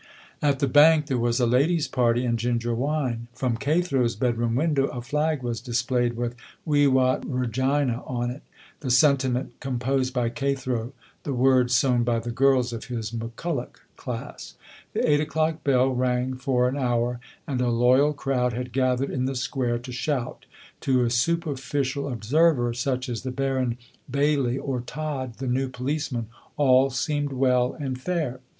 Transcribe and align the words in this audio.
At 0.41 0.57
the 0.57 0.67
bank 0.67 1.05
there 1.05 1.19
was 1.19 1.39
a 1.39 1.45
ladies' 1.45 1.87
party 1.87 2.25
and 2.25 2.39
ginger 2.39 2.73
wine. 2.73 3.27
From 3.35 3.55
Cathro's 3.55 4.15
bedroom 4.15 4.55
window 4.55 4.85
a 4.87 4.99
flag 4.99 5.43
was 5.43 5.61
displayed 5.61 6.13
with 6.13 6.35
Vivat 6.65 7.21
Regina 7.23 8.01
on 8.07 8.31
it, 8.31 8.41
the 8.79 8.89
sentiment 8.89 9.59
composed 9.59 10.11
by 10.11 10.29
Cathro, 10.29 10.93
the 11.21 11.35
words 11.35 11.75
sewn 11.75 12.03
by 12.03 12.17
the 12.17 12.31
girls 12.31 12.73
of 12.73 12.85
his 12.85 13.11
McCulloch 13.11 13.75
class. 13.95 14.55
The 14.93 15.07
eight 15.07 15.19
o'clock 15.19 15.63
bell 15.63 15.89
rang 15.93 16.33
for 16.33 16.67
an 16.67 16.77
hour, 16.77 17.19
and 17.45 17.61
a 17.61 17.69
loyal 17.69 18.11
crowd 18.13 18.53
had 18.53 18.73
gathered 18.73 19.11
in 19.11 19.25
the 19.25 19.35
square 19.35 19.77
to 19.77 19.91
shout. 19.91 20.47
To 20.79 21.03
a 21.05 21.11
superficial 21.11 22.11
observer, 22.11 22.73
such 22.73 23.07
as 23.07 23.21
the 23.21 23.29
Baron 23.29 23.77
Bailie 24.09 24.57
or 24.57 24.79
Todd, 24.81 25.35
the 25.37 25.45
new 25.45 25.69
policeman, 25.69 26.25
all 26.57 26.89
seemed 26.89 27.31
well 27.33 27.73
and 27.73 28.01
fair. 28.01 28.39